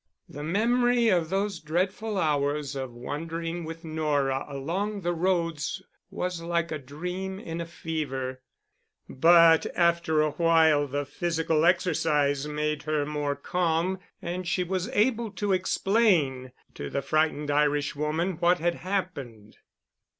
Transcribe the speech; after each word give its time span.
The 0.27 0.41
memory 0.41 1.09
of 1.09 1.29
those 1.29 1.59
dreadful 1.59 2.17
hours 2.17 2.75
of 2.75 2.91
wandering 2.91 3.65
with 3.65 3.85
Nora 3.85 4.47
along 4.49 5.01
the 5.01 5.13
roads 5.13 5.83
was 6.09 6.41
like 6.41 6.71
a 6.71 6.79
dream 6.79 7.39
in 7.39 7.61
a 7.61 7.67
fever, 7.67 8.41
but 9.07 9.67
after 9.77 10.19
awhile 10.23 10.87
the 10.87 11.05
physical 11.05 11.65
exercise 11.65 12.47
made 12.47 12.81
her 12.81 13.05
more 13.05 13.35
calm 13.35 13.99
and 14.23 14.47
she 14.47 14.63
was 14.63 14.89
able 14.89 15.29
to 15.33 15.53
explain 15.53 16.51
to 16.73 16.89
the 16.89 17.03
frightened 17.03 17.51
Irish 17.51 17.95
woman 17.95 18.37
what 18.37 18.57
had 18.57 18.73
happened. 18.73 19.59